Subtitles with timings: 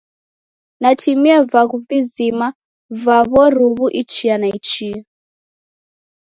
[0.83, 2.47] Natimie vaghu vizima
[3.03, 4.99] va w'oruw'u ichia na ichia.